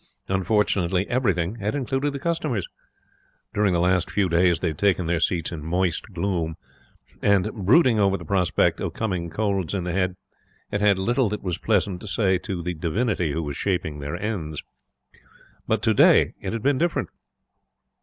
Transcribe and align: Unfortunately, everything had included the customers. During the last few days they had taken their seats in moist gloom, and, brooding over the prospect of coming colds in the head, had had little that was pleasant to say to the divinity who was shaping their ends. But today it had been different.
Unfortunately, 0.27 1.07
everything 1.09 1.57
had 1.57 1.75
included 1.75 2.11
the 2.11 2.17
customers. 2.17 2.67
During 3.53 3.71
the 3.71 3.79
last 3.79 4.09
few 4.09 4.29
days 4.29 4.57
they 4.57 4.69
had 4.69 4.79
taken 4.79 5.05
their 5.05 5.19
seats 5.19 5.51
in 5.51 5.63
moist 5.63 6.11
gloom, 6.11 6.55
and, 7.21 7.53
brooding 7.53 7.99
over 7.99 8.17
the 8.17 8.25
prospect 8.25 8.79
of 8.81 8.93
coming 8.93 9.29
colds 9.29 9.75
in 9.75 9.83
the 9.83 9.91
head, 9.91 10.15
had 10.71 10.81
had 10.81 10.97
little 10.97 11.29
that 11.29 11.43
was 11.43 11.59
pleasant 11.59 12.01
to 12.01 12.07
say 12.07 12.39
to 12.39 12.63
the 12.63 12.73
divinity 12.73 13.31
who 13.31 13.43
was 13.43 13.57
shaping 13.57 13.99
their 13.99 14.15
ends. 14.15 14.63
But 15.67 15.83
today 15.83 16.33
it 16.41 16.51
had 16.51 16.63
been 16.63 16.79
different. 16.79 17.09